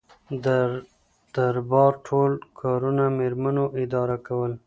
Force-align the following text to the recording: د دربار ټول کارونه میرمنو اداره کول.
د 0.45 0.47
دربار 1.35 1.93
ټول 2.07 2.31
کارونه 2.59 3.03
میرمنو 3.19 3.65
اداره 3.83 4.17
کول. 4.27 4.51